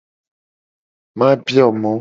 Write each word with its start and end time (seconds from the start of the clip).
Ma 1.17 1.29
bio 1.45 1.67
mo. 1.81 1.89